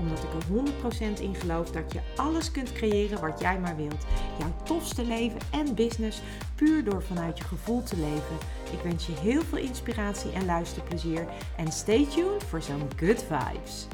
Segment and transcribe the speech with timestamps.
[0.00, 4.06] Omdat ik er 100% in geloof dat je alles kunt creëren wat jij maar wilt.
[4.38, 6.22] Jouw tofste leven en business
[6.54, 8.36] puur door vanuit je gevoel te leven.
[8.72, 11.26] Ik wens je heel veel inspiratie en luisterplezier.
[11.56, 13.86] En stay tuned voor zo'n good vibes.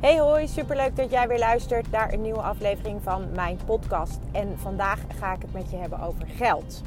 [0.00, 4.18] Hey hoi, superleuk dat jij weer luistert naar een nieuwe aflevering van mijn podcast.
[4.32, 6.82] En vandaag ga ik het met je hebben over geld.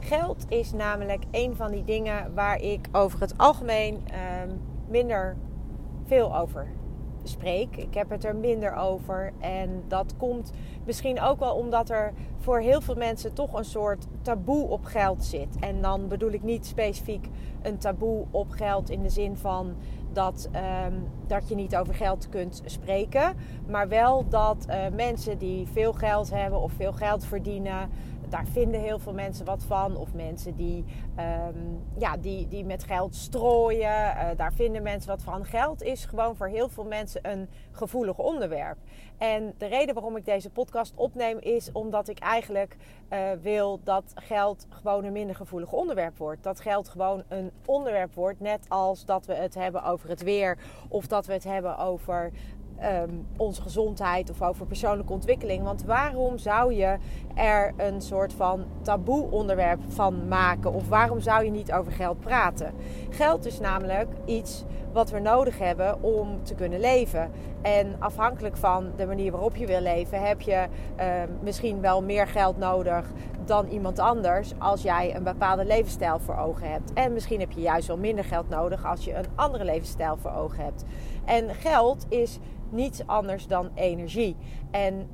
[0.00, 4.50] Geld is namelijk een van die dingen waar ik over het algemeen ehm,
[4.88, 5.36] minder
[6.12, 6.66] veel over
[7.22, 7.76] spreek.
[7.76, 9.32] Ik heb het er minder over.
[9.38, 10.52] En dat komt
[10.84, 15.24] misschien ook wel omdat er voor heel veel mensen toch een soort taboe op geld
[15.24, 15.56] zit.
[15.60, 17.28] En dan bedoel ik niet specifiek
[17.62, 19.74] een taboe op geld in de zin van
[20.12, 20.92] dat, ehm,
[21.26, 23.36] dat je niet over geld kunt spreken.
[23.68, 27.90] Maar wel dat uh, mensen die veel geld hebben of veel geld verdienen
[28.32, 29.96] daar vinden heel veel mensen wat van.
[29.96, 30.84] Of mensen die,
[31.16, 31.58] ehm,
[31.98, 33.90] ja, die, die met geld strooien.
[33.90, 35.44] Uh, daar vinden mensen wat van.
[35.44, 38.78] Geld is gewoon voor heel veel mensen een gevoelig onderwerp.
[39.18, 42.76] En de reden waarom ik deze podcast opneem is omdat ik eigenlijk
[43.12, 46.42] uh, wil dat geld gewoon een minder gevoelig onderwerp wordt.
[46.42, 50.58] Dat geld gewoon een onderwerp wordt, net als dat we het hebben over het weer
[50.88, 52.32] of dat we het hebben over
[52.84, 55.62] um, onze gezondheid of over persoonlijke ontwikkeling.
[55.62, 56.96] Want waarom zou je
[57.34, 60.72] er een soort van taboe onderwerp van maken?
[60.72, 62.74] Of waarom zou je niet over geld praten?
[63.10, 67.30] Geld is namelijk iets wat we nodig hebben om te kunnen leven.
[67.62, 70.66] En afhankelijk van de manier waarop je wil leven, heb je
[71.00, 71.06] uh,
[71.40, 73.06] misschien wel meer geld nodig
[73.44, 76.92] dan iemand anders als jij een bepaalde levensstijl voor ogen hebt.
[76.92, 80.32] En misschien heb je juist wel minder geld nodig als je een andere levensstijl voor
[80.32, 80.84] ogen hebt.
[81.24, 84.36] En geld is niets anders dan energie.
[84.70, 85.08] En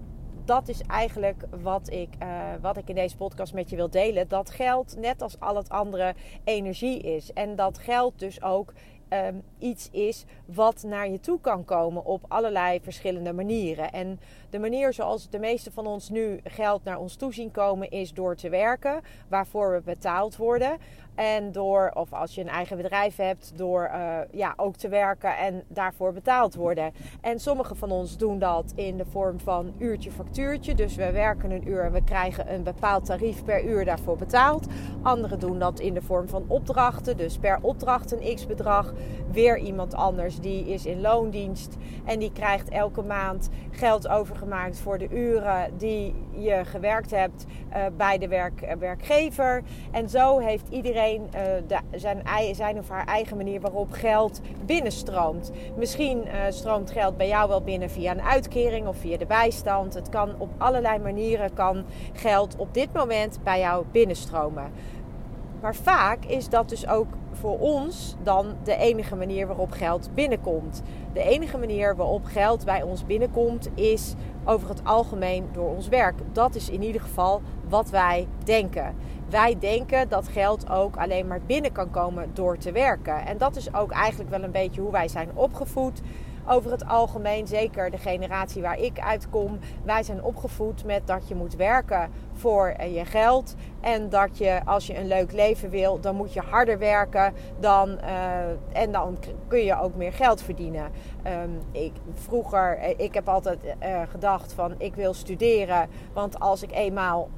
[0.44, 2.28] dat is eigenlijk wat ik, uh,
[2.60, 4.28] wat ik in deze podcast met je wil delen.
[4.28, 6.14] Dat geld, net als al het andere,
[6.44, 7.32] energie is.
[7.32, 8.72] En dat geld dus ook
[9.10, 13.92] um, iets is wat naar je toe kan komen op allerlei verschillende manieren.
[13.92, 14.20] En
[14.50, 18.12] de manier zoals de meeste van ons nu geld naar ons toe zien komen is
[18.12, 20.78] door te werken, waarvoor we betaald worden.
[21.18, 25.36] En door, of als je een eigen bedrijf hebt, door uh, ja, ook te werken
[25.36, 26.92] en daarvoor betaald worden.
[27.20, 30.74] En sommige van ons doen dat in de vorm van uurtje factuurtje.
[30.74, 34.66] Dus we werken een uur en we krijgen een bepaald tarief per uur daarvoor betaald.
[35.02, 37.16] Anderen doen dat in de vorm van opdrachten.
[37.16, 38.92] Dus per opdracht een x bedrag.
[39.32, 44.98] Weer iemand anders die is in loondienst en die krijgt elke maand geld overgemaakt voor
[44.98, 47.44] de uren die je gewerkt hebt
[47.76, 49.62] uh, bij de werk, werkgever.
[49.90, 51.28] En zo heeft iedereen
[51.66, 52.22] de, zijn,
[52.52, 55.50] zijn of haar eigen manier waarop geld binnenstroomt.
[55.76, 59.94] Misschien stroomt geld bij jou wel binnen via een uitkering of via de bijstand.
[59.94, 64.72] Het kan op allerlei manieren kan geld op dit moment bij jou binnenstromen.
[65.60, 70.82] Maar vaak is dat dus ook voor ons dan de enige manier waarop geld binnenkomt.
[71.12, 74.14] De enige manier waarop geld bij ons binnenkomt is
[74.44, 76.14] over het algemeen door ons werk.
[76.32, 78.94] Dat is in ieder geval wat wij denken.
[79.28, 83.26] Wij denken dat geld ook alleen maar binnen kan komen door te werken.
[83.26, 86.00] En dat is ook eigenlijk wel een beetje hoe wij zijn opgevoed
[86.48, 91.34] over het algemeen, zeker de generatie waar ik uitkom, wij zijn opgevoed met dat je
[91.34, 93.54] moet werken voor eh, je geld.
[93.80, 97.32] En dat je, als je een leuk leven wil, dan moet je harder werken.
[97.60, 100.90] Dan, uh, en dan kun je ook meer geld verdienen.
[101.42, 103.58] Um, ik, vroeger, eh, ik heb altijd
[104.10, 105.88] gedacht van ik wil studeren.
[106.12, 107.28] Want als ik eenmaal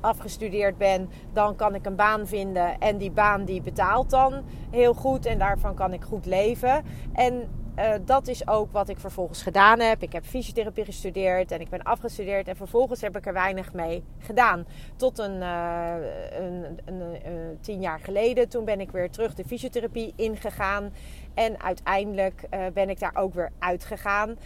[0.00, 2.78] afgestudeerd ben, dan kan ik een baan vinden.
[2.78, 5.26] En die baan die betaalt dan heel goed.
[5.26, 6.84] En daarvan kan ik goed leven.
[7.12, 7.48] En
[7.78, 10.02] uh, dat is ook wat ik vervolgens gedaan heb.
[10.02, 12.48] Ik heb fysiotherapie gestudeerd en ik ben afgestudeerd.
[12.48, 14.66] En vervolgens heb ik er weinig mee gedaan.
[14.96, 15.94] Tot een, uh,
[16.38, 18.48] een, een, tien jaar geleden.
[18.48, 20.92] Toen ben ik weer terug de fysiotherapie ingegaan.
[21.34, 24.36] En uiteindelijk uh, ben ik daar ook weer uitgegaan,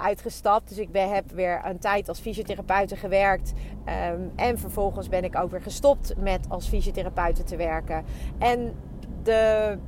[0.00, 0.68] uitgestapt.
[0.68, 3.52] Dus ik ben, heb weer een tijd als fysiotherapeute gewerkt.
[4.12, 8.04] Um, en vervolgens ben ik ook weer gestopt met als fysiotherapeute te werken.
[8.38, 8.74] En
[9.22, 9.78] de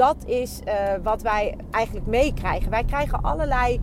[0.00, 2.70] dat is uh, wat wij eigenlijk meekrijgen.
[2.70, 3.80] Wij krijgen allerlei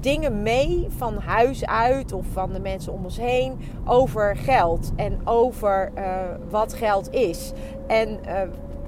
[0.00, 5.20] dingen mee van huis uit of van de mensen om ons heen over geld en
[5.24, 6.04] over uh,
[6.50, 7.52] wat geld is.
[7.86, 8.40] En uh,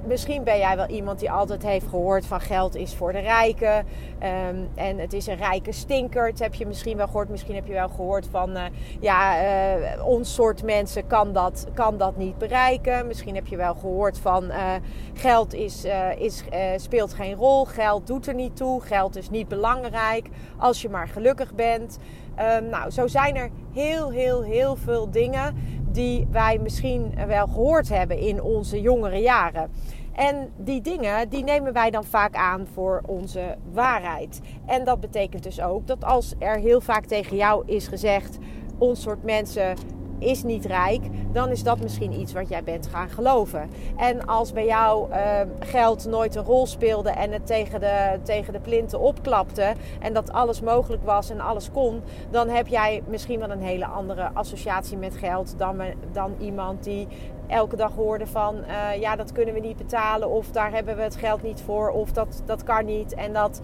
[0.07, 3.85] misschien ben jij wel iemand die altijd heeft gehoord van geld is voor de rijken.
[4.19, 6.29] Ehm, en het is een rijke stinker.
[6.29, 7.29] Dat heb je misschien wel gehoord.
[7.29, 8.63] Misschien heb je wel gehoord van uh,
[8.99, 13.07] ja, uh, ons soort mensen kan dat, kan dat niet bereiken.
[13.07, 14.73] Misschien heb je wel gehoord van uh,
[15.13, 15.85] geld is,
[16.17, 16.43] is,
[16.75, 17.65] speelt geen rol.
[17.65, 18.81] Geld doet er niet toe.
[18.81, 20.27] Geld is niet belangrijk.
[20.57, 21.97] Als je maar gelukkig bent.
[22.39, 25.55] Um, nou, zo zijn er heel, heel, heel veel dingen
[25.93, 29.69] die wij misschien wel gehoord hebben in onze jongere jaren.
[30.13, 34.41] En die dingen, die nemen wij dan vaak aan voor onze waarheid.
[34.65, 38.37] En dat betekent dus ook dat als er heel vaak tegen jou is gezegd:
[38.77, 39.75] ons soort mensen
[40.23, 43.69] is niet rijk, dan is dat misschien iets wat jij bent gaan geloven.
[43.97, 45.17] En als bij jou uh,
[45.59, 50.31] geld nooit een rol speelde en het tegen de, tegen de plinten opklapte en dat
[50.31, 54.97] alles mogelijk was en alles kon, dan heb jij misschien wel een hele andere associatie
[54.97, 55.81] met geld dan,
[56.11, 57.07] dan iemand die
[57.47, 61.01] elke dag hoorde van uh, ja, dat kunnen we niet betalen of daar hebben we
[61.01, 63.61] het geld niet voor of dat, dat kan niet en dat,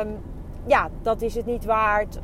[0.00, 0.18] um,
[0.66, 2.18] ja, dat is het niet waard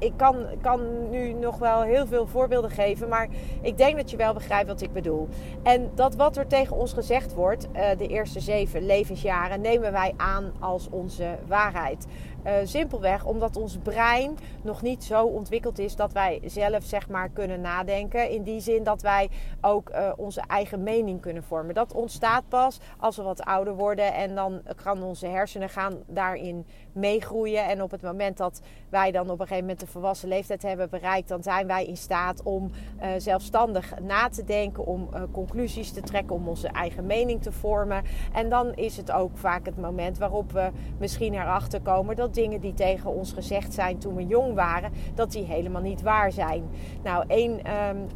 [0.00, 3.28] ik kan, kan nu nog wel heel veel voorbeelden geven, maar
[3.60, 5.28] ik denk dat je wel begrijpt wat ik bedoel.
[5.62, 10.14] En dat wat er tegen ons gezegd wordt, uh, de eerste zeven levensjaren, nemen wij
[10.16, 12.06] aan als onze waarheid.
[12.46, 17.28] Uh, simpelweg omdat ons brein nog niet zo ontwikkeld is dat wij zelf zeg maar
[17.28, 18.30] kunnen nadenken.
[18.30, 19.28] In die zin dat wij
[19.60, 21.74] ook uh, onze eigen mening kunnen vormen.
[21.74, 26.66] Dat ontstaat pas als we wat ouder worden en dan gaan onze hersenen gaan daarin
[26.92, 27.68] meegroeien.
[27.68, 30.90] En op het moment dat wij dan op een gegeven moment de volwassen leeftijd hebben
[30.90, 32.70] bereikt, dan zijn wij in staat om
[33.02, 38.02] uh, zelfstandig na te denken, om conclusies te trekken, om onze eigen mening te vormen.
[38.32, 42.60] En dan is het ook vaak het moment waarop we misschien erachter komen dat dingen
[42.60, 46.64] die tegen ons gezegd zijn toen we jong waren, dat die helemaal niet waar zijn.
[47.02, 47.72] Nou, één.
[47.88, 48.06] Um,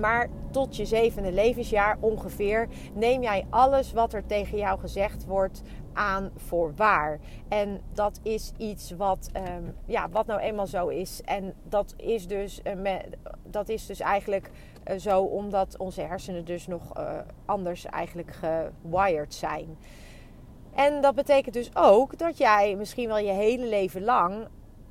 [0.00, 5.62] maar tot je zevende levensjaar ongeveer neem jij alles wat er tegen jou gezegd wordt
[5.92, 7.18] aan voor waar.
[7.48, 11.22] En dat is iets wat, um, ja, wat nou eenmaal zo is.
[11.24, 13.00] En dat is dus, me,
[13.44, 14.50] dat is dus eigenlijk
[14.90, 17.10] uh, zo omdat onze hersenen dus nog uh,
[17.44, 19.76] anders eigenlijk gewired zijn.
[20.78, 24.48] En dat betekent dus ook dat jij misschien wel je hele leven lang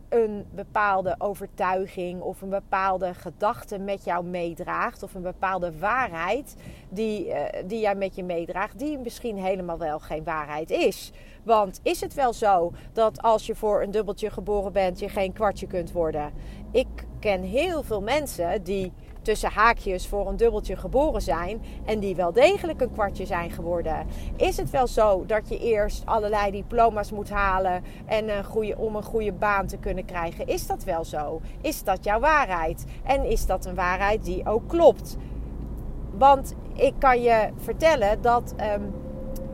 [0.10, 6.56] een bepaalde overtuiging of een bepaalde gedachte met jou meedraagt, of een bepaalde waarheid
[6.90, 7.36] die, uh,
[7.66, 11.12] die jij met je meedraagt, die misschien helemaal wel geen waarheid is.
[11.44, 15.34] Want is het wel zo dat als je voor een dubbeltje geboren bent, je geen
[15.34, 16.34] kwartje kunt worden?
[16.72, 18.94] Ik ken heel veel mensen die
[19.28, 24.08] tussen haakjes voor een dubbeltje geboren zijn en die wel degelijk een kwartje zijn geworden.
[24.36, 28.30] Is het wel zo dat je eerst allerlei diploma's moet halen en
[28.78, 30.48] om een goede baan te kunnen krijgen?
[30.48, 31.42] Is dat wel zo?
[31.62, 32.86] Is dat jouw waarheid?
[33.04, 35.18] En is dat een waarheid die ook klopt?
[36.18, 38.94] Want ik kan je vertellen dat um,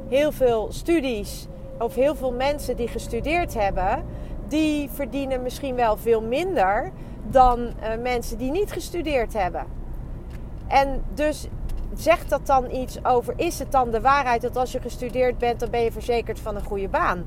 [0.09, 1.47] heel veel studies
[1.79, 4.03] of heel veel mensen die gestudeerd hebben,
[4.47, 6.91] die verdienen misschien wel veel minder
[7.33, 9.65] dan uh, mensen die niet gestudeerd hebben.
[10.67, 11.47] En dus
[11.95, 15.59] zegt dat dan iets over, is het dan de waarheid dat als je gestudeerd bent,
[15.59, 17.25] dan ben je verzekerd van een goede baan?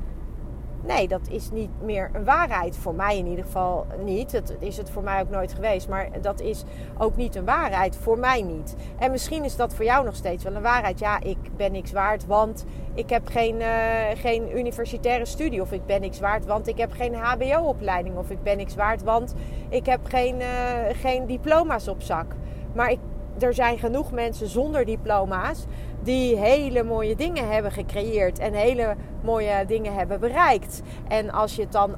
[0.87, 2.77] Nee, dat is niet meer een waarheid.
[2.77, 4.33] Voor mij in ieder geval niet.
[4.33, 5.88] Dat is het voor mij ook nooit geweest.
[5.88, 6.65] Maar dat is
[6.99, 7.97] ook niet een waarheid.
[7.97, 8.77] Voor mij niet.
[8.99, 10.99] En misschien is dat voor jou nog steeds wel een waarheid.
[10.99, 13.69] Ja, ik ben niks waard, want ik heb geen, uh,
[14.15, 15.61] geen universitaire studie.
[15.61, 18.17] Of ik ben niks waard, want ik heb geen HBO-opleiding.
[18.17, 19.35] Of ik ben niks waard, want
[19.69, 20.47] ik heb geen, uh,
[20.93, 22.35] geen diploma's op zak.
[22.75, 22.99] Maar ik,
[23.38, 25.64] er zijn genoeg mensen zonder diploma's
[26.02, 30.83] die hele mooie dingen hebben gecreëerd en hele mooie dingen hebben bereikt.
[31.09, 31.97] En als je het dan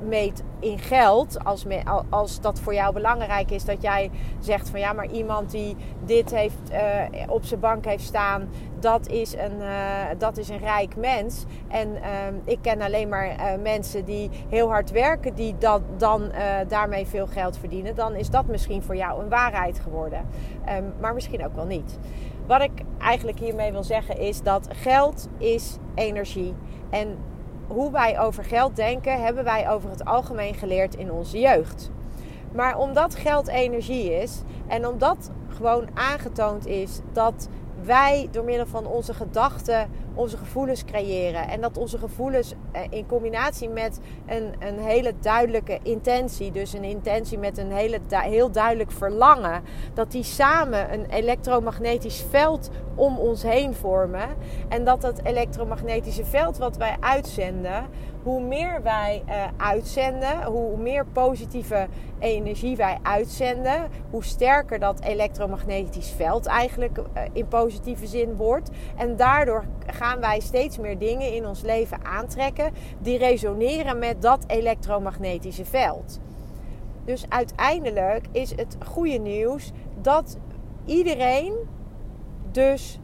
[0.00, 4.80] afmeet in geld, als, me, als dat voor jou belangrijk is, dat jij zegt van
[4.80, 8.48] ja, maar iemand die dit heeft, uh, op zijn bank heeft staan,
[8.80, 11.44] dat is een, uh, dat is een rijk mens.
[11.68, 12.02] En uh,
[12.44, 16.30] ik ken alleen maar mensen die heel hard werken, die dat, dan
[16.68, 17.94] daarmee veel geld verdienen.
[17.94, 20.26] Dan is dat misschien voor jou een waarheid geworden.
[20.68, 21.98] Um, maar misschien ook wel niet.
[22.46, 26.54] Wat ik eigenlijk hiermee wil zeggen is dat geld is energie.
[26.90, 27.16] En
[27.68, 31.90] hoe wij over geld denken, hebben wij over het algemeen geleerd in onze jeugd.
[32.52, 37.48] Maar omdat geld energie is en omdat gewoon aangetoond is dat
[37.86, 41.48] wij door middel van onze gedachten onze gevoelens creëren.
[41.48, 46.84] En dat onze gevoelens eh, in combinatie met een, een hele duidelijke intentie, dus een
[46.84, 49.62] intentie met een hele, heel duidelijk verlangen,
[49.94, 54.28] dat die samen een elektromagnetisch veld om ons heen vormen.
[54.68, 57.86] En dat dat elektromagnetische veld wat wij uitzenden,
[58.26, 61.86] hoe meer wij uh, uitzenden, hoe meer positieve
[62.18, 68.70] energie wij uitzenden, hoe sterker dat elektromagnetisch veld eigenlijk uh, in positieve zin wordt.
[68.96, 74.44] En daardoor gaan wij steeds meer dingen in ons leven aantrekken die resoneren met dat
[74.46, 76.20] elektromagnetische veld.
[77.04, 80.38] Dus uiteindelijk is het goede nieuws dat
[80.84, 81.54] iedereen
[82.50, 82.98] dus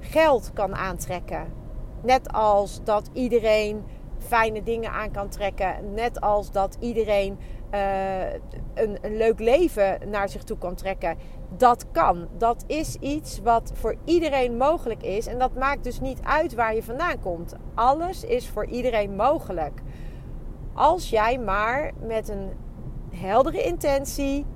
[0.00, 1.46] geld kan aantrekken.
[2.02, 3.84] Net als dat iedereen
[4.18, 5.94] fijne dingen aan kan trekken.
[5.94, 7.38] Net als dat iedereen
[7.74, 8.32] uh,
[8.74, 11.16] een, een leuk leven naar zich toe kan trekken.
[11.56, 12.28] Dat kan.
[12.38, 15.26] Dat is iets wat voor iedereen mogelijk is.
[15.26, 17.54] En dat maakt dus niet uit waar je vandaan komt.
[17.74, 19.80] Alles is voor iedereen mogelijk.
[20.74, 22.50] Als jij maar met een
[23.10, 24.46] heldere intentie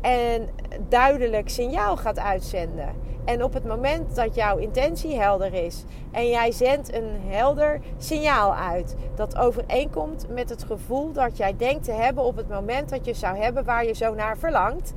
[0.00, 0.48] en
[0.88, 2.94] duidelijk signaal gaat uitzenden.
[3.24, 8.54] En op het moment dat jouw intentie helder is en jij zendt een helder signaal
[8.54, 13.04] uit dat overeenkomt met het gevoel dat jij denkt te hebben op het moment dat
[13.04, 14.92] je zou hebben waar je zo naar verlangt,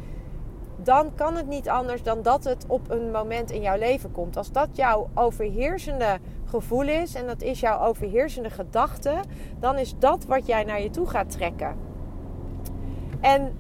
[0.76, 4.38] dan kan het niet anders dan dat het op een moment in jouw leven komt.
[4.38, 9.14] Als dat jouw overheersende gevoel is en dat is jouw overheersende gedachte,
[9.60, 11.76] dan is dat wat jij naar je toe gaat trekken.
[13.22, 13.54] En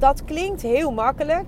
[0.00, 1.46] dat klinkt heel makkelijk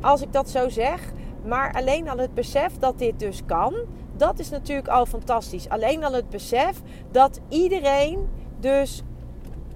[0.00, 1.12] als ik dat zo zeg.
[1.44, 3.74] Maar alleen al het besef dat dit dus kan,
[4.16, 5.68] dat is natuurlijk al fantastisch.
[5.68, 6.80] Alleen al het besef
[7.10, 8.28] dat iedereen
[8.58, 9.02] dus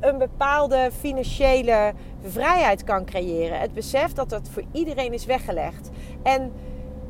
[0.00, 3.60] een bepaalde financiële vrijheid kan creëren.
[3.60, 5.90] Het besef dat dat voor iedereen is weggelegd.
[6.22, 6.52] En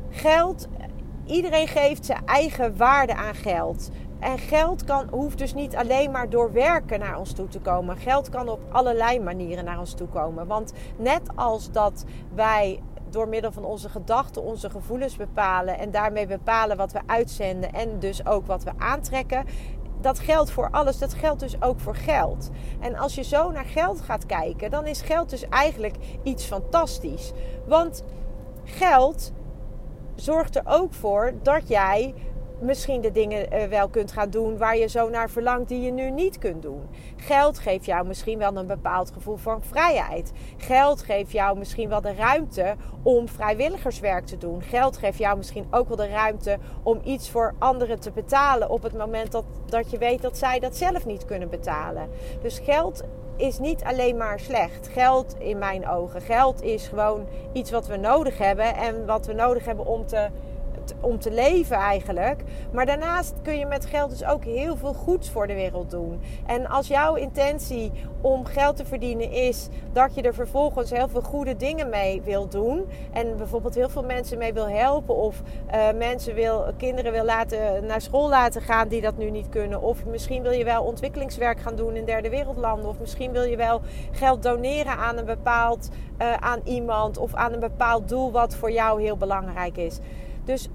[0.09, 0.67] geld,
[1.25, 3.89] iedereen geeft zijn eigen waarde aan geld.
[4.25, 7.97] En geld kan, hoeft dus niet alleen maar door werken naar ons toe te komen.
[7.97, 10.47] Geld kan op allerlei manieren naar ons toe komen.
[10.47, 16.27] Want net als dat wij door middel van onze gedachten onze gevoelens bepalen en daarmee
[16.27, 19.45] bepalen wat we uitzenden en dus ook wat we aantrekken.
[20.01, 22.49] Dat geldt voor alles, dat geldt dus ook voor geld.
[22.79, 27.31] En als je zo naar geld gaat kijken, dan is geld dus eigenlijk iets fantastisch.
[27.67, 28.03] Want
[28.63, 29.31] geld
[30.15, 32.13] zorgt er ook voor dat jij
[32.59, 35.91] misschien de dingen uh, wel kunt gaan doen waar je zo naar verlangt die je
[35.91, 36.81] nu niet kunt doen.
[37.15, 40.31] Geld geeft jou misschien wel een bepaald gevoel van vrijheid.
[40.57, 44.61] Geld geeft jou misschien wel de ruimte om vrijwilligerswerk te doen.
[44.61, 48.83] Geld geeft jou misschien ook wel de ruimte om iets voor anderen te betalen op
[48.83, 52.09] het moment dat, dat je weet dat zij dat zelf niet kunnen betalen.
[52.41, 53.03] Dus geld
[53.37, 54.87] is niet alleen maar slecht.
[54.87, 56.21] Geld in mijn ogen.
[56.21, 60.27] Geld is gewoon iets wat we nodig hebben en wat we nodig hebben om te
[60.99, 62.43] om te leven eigenlijk.
[62.71, 66.21] Maar daarnaast kun je met geld dus ook heel veel goeds voor de wereld doen.
[66.45, 71.21] En als jouw intentie om geld te verdienen is dat je er vervolgens heel veel
[71.21, 72.85] goede dingen mee wil doen.
[73.13, 75.15] En bijvoorbeeld heel veel mensen mee wil helpen.
[75.15, 75.41] Of
[75.73, 79.81] uh, mensen wil, kinderen wil laten, naar school laten gaan die dat nu niet kunnen.
[79.81, 82.89] Of misschien wil je wel ontwikkelingswerk gaan doen in derde wereldlanden.
[82.89, 85.89] Of misschien wil je wel geld doneren aan een bepaald
[86.21, 87.17] uh, aan iemand.
[87.17, 89.99] Of aan een bepaald doel wat voor jou heel belangrijk is.
[90.45, 90.69] Dus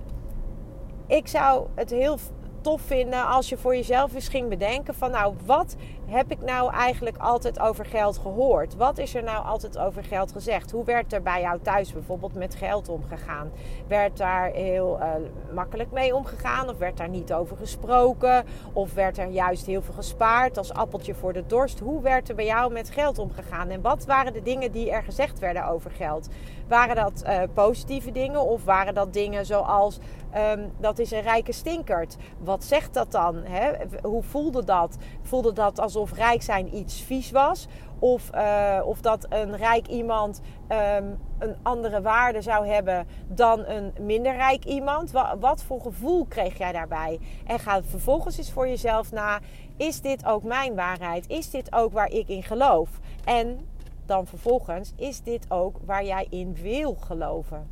[1.07, 2.19] ik zou het heel
[2.61, 5.77] tof vinden als je voor jezelf eens ging bedenken van nou wat
[6.11, 8.77] heb ik nou eigenlijk altijd over geld gehoord?
[8.77, 10.71] Wat is er nou altijd over geld gezegd?
[10.71, 13.51] Hoe werd er bij jou thuis bijvoorbeeld met geld omgegaan?
[13.87, 15.09] Werd daar heel uh,
[15.55, 18.45] makkelijk mee omgegaan of werd daar niet over gesproken?
[18.73, 21.79] Of werd er juist heel veel gespaard als appeltje voor de dorst?
[21.79, 23.69] Hoe werd er bij jou met geld omgegaan?
[23.69, 26.29] En wat waren de dingen die er gezegd werden over geld?
[26.69, 29.99] Waren dat uh, positieve dingen of waren dat dingen zoals
[30.37, 32.17] um, dat is een rijke stinkert?
[32.39, 33.37] Wat zegt dat dan?
[33.45, 33.73] Hè?
[34.03, 34.97] Hoe voelde dat?
[35.23, 37.67] Voelde dat alsof alsof rijk zijn iets vies was.
[37.99, 43.93] Of, uh, of dat een rijk iemand um, een andere waarde zou hebben dan een
[44.01, 45.11] minder rijk iemand.
[45.41, 47.19] Wat, voor gevoel kreeg jij daarbij?
[47.47, 49.41] En ga vervolgens eens voor jezelf na:
[49.77, 51.29] is dit ook mijn waarheid?
[51.29, 52.89] Is dit ook waar ik in geloof?
[53.25, 53.67] En
[54.07, 57.69] dan vervolgens: is dit ook waar jij in wil geloven?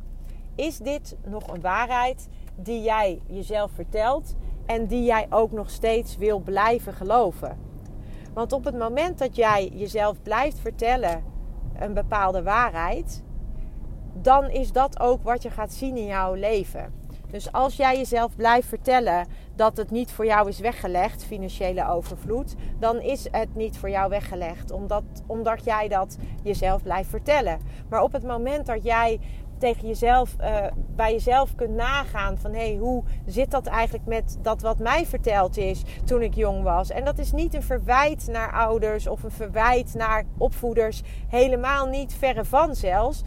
[0.55, 6.17] Is dit nog een waarheid die jij jezelf vertelt en die jij ook nog steeds
[6.17, 7.68] wil blijven geloven?
[8.39, 11.23] Want op het moment dat jij jezelf blijft vertellen
[11.79, 13.23] een bepaalde waarheid,
[14.13, 16.93] dan is dat ook wat je gaat zien in jouw leven.
[17.31, 22.55] Dus als jij jezelf blijft vertellen dat het niet voor jou is weggelegd, financiële overvloed,
[22.79, 27.59] dan is het niet voor jou weggelegd, omdat, omdat jij dat jezelf blijft vertellen.
[27.89, 29.19] Maar op het moment dat jij
[29.59, 34.37] tegen jezelf, uh, bij jezelf kunt nagaan van hé, hey, hoe zit dat eigenlijk met
[34.41, 36.89] dat wat mij verteld is toen ik jong was.
[36.89, 42.13] En dat is niet een verwijt naar ouders of een verwijt naar opvoeders, helemaal niet
[42.13, 43.21] verre van zelfs.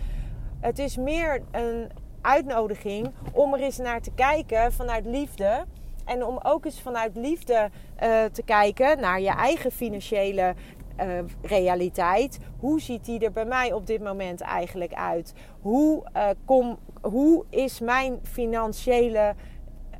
[0.60, 5.64] Het is meer een uitnodiging om er eens naar te kijken vanuit liefde.
[6.04, 7.70] En om ook eens vanuit liefde
[8.02, 10.54] uh, te kijken naar je eigen financiële
[11.02, 12.38] uh, realiteit.
[12.58, 15.34] Hoe ziet die er bij mij op dit moment eigenlijk uit?
[15.60, 19.34] Hoe, uh, kom, hoe is mijn financiële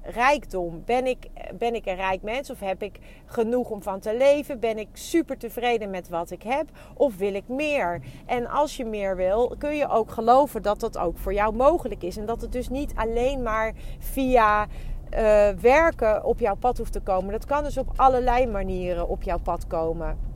[0.02, 0.82] rijkdom?
[0.84, 1.26] Ben ik,
[1.58, 4.60] ben ik een rijk mens of heb ik genoeg om van te leven?
[4.60, 8.00] Ben ik super tevreden met wat ik heb of wil ik meer?
[8.26, 12.02] En als je meer wil, kun je ook geloven dat dat ook voor jou mogelijk
[12.02, 12.16] is.
[12.16, 14.66] En dat het dus niet alleen maar via
[15.14, 17.32] uh, werken op jouw pad hoeft te komen.
[17.32, 20.31] Dat kan dus op allerlei manieren op jouw pad komen.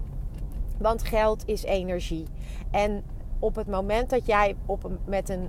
[0.79, 2.27] Want geld is energie.
[2.71, 3.05] En
[3.39, 5.49] op het moment dat jij op met een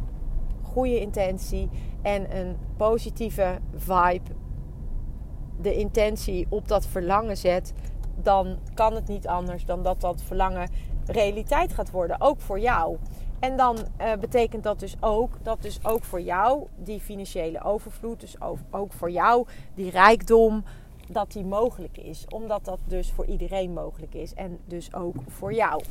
[0.61, 1.69] goede intentie
[2.01, 4.35] en een positieve vibe
[5.61, 7.73] de intentie op dat verlangen zet,
[8.15, 10.69] dan kan het niet anders dan dat dat verlangen
[11.05, 12.97] realiteit gaat worden, ook voor jou.
[13.39, 18.19] En dan uh, betekent dat dus ook dat dus ook voor jou die financiële overvloed,
[18.19, 18.35] dus
[18.71, 20.63] ook voor jou die rijkdom,
[21.07, 22.25] dat die mogelijk is.
[22.29, 25.83] Omdat dat dus voor iedereen mogelijk is en dus ook voor jou.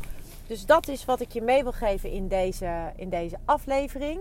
[0.47, 4.21] Dus dat is wat ik je mee wil geven in deze, in deze aflevering.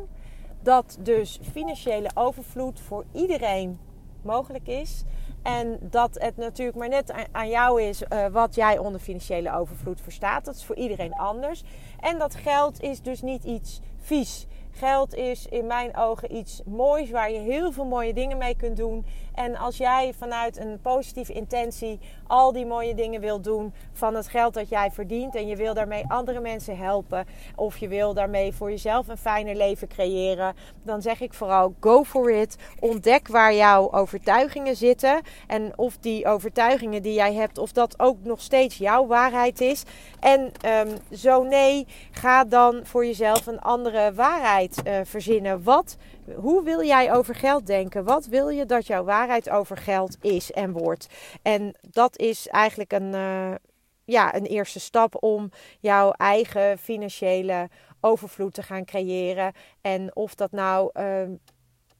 [0.61, 3.79] Dat dus financiële overvloed voor iedereen
[4.21, 5.03] mogelijk is.
[5.41, 10.01] En dat het natuurlijk maar net aan jou is uh, wat jij onder financiële overvloed
[10.01, 10.45] verstaat.
[10.45, 11.63] Dat is voor iedereen anders.
[11.99, 14.47] En dat geld is dus niet iets vies.
[14.77, 18.77] Geld is in mijn ogen iets moois waar je heel veel mooie dingen mee kunt
[18.77, 19.05] doen.
[19.33, 24.27] En als jij vanuit een positieve intentie al die mooie dingen wil doen van het
[24.27, 28.53] geld dat jij verdient en je wil daarmee andere mensen helpen of je wil daarmee
[28.53, 32.57] voor jezelf een fijner leven creëren, dan zeg ik vooral go for it.
[32.79, 38.17] Ontdek waar jouw overtuigingen zitten en of die overtuigingen die jij hebt, of dat ook
[38.23, 39.83] nog steeds jouw waarheid is.
[40.19, 45.63] En um, zo nee, ga dan voor jezelf een andere waarheid uh, verzinnen.
[45.63, 45.97] Wat
[46.35, 48.03] hoe wil jij over geld denken?
[48.03, 51.07] Wat wil je dat jouw waarheid over geld is en wordt?
[51.41, 53.55] En dat is eigenlijk een, uh,
[54.03, 57.69] ja, een eerste stap om jouw eigen financiële
[58.01, 59.53] overvloed te gaan creëren.
[59.81, 60.89] En of dat nou.
[60.93, 61.21] Uh,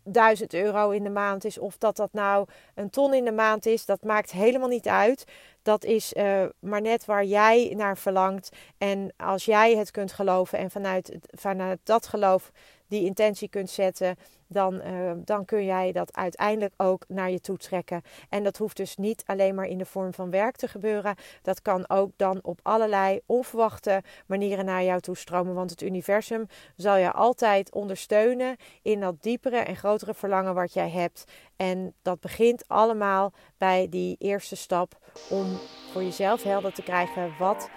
[0.08, 3.66] 1000 euro in de maand is, of dat dat nou een ton in de maand
[3.66, 5.26] is, dat maakt helemaal niet uit.
[5.66, 8.50] Dat is uh, maar net waar jij naar verlangt.
[8.78, 12.52] En als jij het kunt geloven en vanuit, vanuit dat geloof
[12.96, 14.16] die intentie kunt zetten,
[14.48, 18.02] dan, uh, dan kun jij dat uiteindelijk ook naar je toe trekken.
[18.30, 21.16] En dat hoeft dus niet alleen maar in de vorm van werk te gebeuren.
[21.42, 25.54] Dat kan ook dan op allerlei onverwachte manieren naar jou toe stromen.
[25.54, 30.90] Want het universum zal je altijd ondersteunen in dat diepere en grotere verlangen wat jij
[30.90, 31.24] hebt.
[31.56, 35.46] En dat begint allemaal bij die eerste stap om
[35.92, 37.70] voor jezelf helder te krijgen wat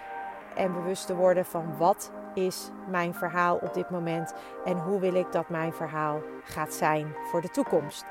[0.55, 2.11] en bewust te worden van wat
[2.45, 4.33] is mijn verhaal op dit moment
[4.65, 8.05] en hoe wil ik dat mijn verhaal gaat zijn voor de toekomst.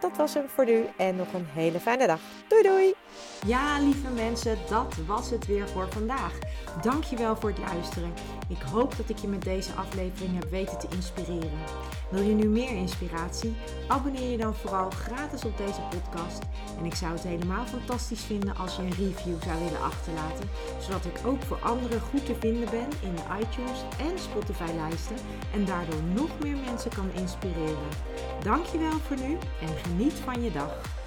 [0.00, 2.20] Dat was hem voor nu en nog een hele fijne dag.
[2.48, 2.94] Doei doei!
[3.46, 6.38] Ja, lieve mensen, dat was het weer voor vandaag.
[6.82, 8.12] Dankjewel voor het luisteren.
[8.48, 11.58] Ik hoop dat ik je met deze aflevering heb weten te inspireren.
[12.10, 13.56] Wil je nu meer inspiratie?
[13.88, 16.42] Abonneer je dan vooral gratis op deze podcast.
[16.78, 20.48] En ik zou het helemaal fantastisch vinden als je een review zou willen achterlaten,
[20.80, 25.16] zodat ik ook voor anderen goed te vinden ben in de iTunes en Spotify lijsten
[25.54, 27.88] en daardoor nog meer mensen kan inspireren.
[28.42, 30.99] Dankjewel voor nu en geniet van je dag.